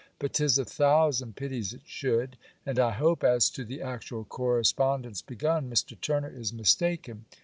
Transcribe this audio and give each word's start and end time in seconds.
But 0.17 0.33
'tis 0.33 0.57
a 0.57 0.65
thousand 0.65 1.35
pities 1.35 1.75
it 1.75 1.81
should. 1.85 2.35
And 2.65 2.79
I 2.79 2.89
hope, 2.89 3.23
as 3.23 3.51
to 3.51 3.63
the 3.63 3.83
actual 3.83 4.23
correspondence 4.25 5.21
begun, 5.21 5.69
Mr. 5.69 5.95
Turner 6.01 6.33
is 6.35 6.51
mistaken. 6.51 7.25